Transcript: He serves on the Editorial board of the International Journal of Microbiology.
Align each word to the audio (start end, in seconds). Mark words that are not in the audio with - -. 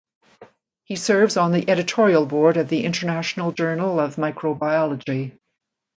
He 0.83 0.95
serves 0.95 1.37
on 1.37 1.51
the 1.51 1.69
Editorial 1.69 2.25
board 2.25 2.57
of 2.57 2.69
the 2.69 2.85
International 2.85 3.51
Journal 3.51 3.99
of 3.99 4.15
Microbiology. 4.15 5.37